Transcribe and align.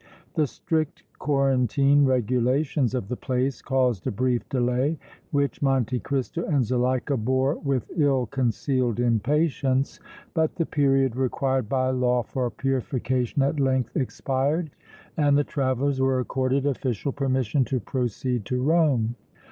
The 0.33 0.47
strict 0.47 1.03
quarantine 1.19 2.05
regulations 2.05 2.95
of 2.95 3.07
the 3.07 3.15
place 3.15 3.61
caused 3.61 4.07
a 4.07 4.11
brief 4.11 4.49
delay, 4.49 4.97
which 5.29 5.61
Monte 5.61 5.99
Cristo 5.99 6.43
and 6.47 6.65
Zuleika 6.65 7.15
bore 7.17 7.59
with 7.59 7.87
ill 7.95 8.25
concealed 8.25 8.99
impatience, 8.99 9.99
but 10.33 10.55
the 10.55 10.65
period 10.65 11.15
required 11.15 11.69
by 11.69 11.91
law 11.91 12.23
for 12.23 12.49
purification 12.49 13.43
at 13.43 13.59
length 13.59 13.95
expired 13.95 14.71
and 15.17 15.37
the 15.37 15.43
travelers 15.43 16.01
were 16.01 16.17
accorded 16.19 16.65
official 16.65 17.11
permission 17.11 17.63
to 17.65 17.79
proceed 17.79 18.43
to 18.45 18.59
Rome. 18.59 19.13